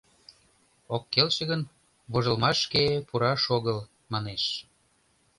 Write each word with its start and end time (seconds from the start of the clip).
Ок 0.95 1.03
келше 1.13 1.43
гын, 1.51 1.61
вожылмашке 2.11 2.83
пураш 3.07 3.43
огыл, 3.57 3.79
манеш. 4.11 4.43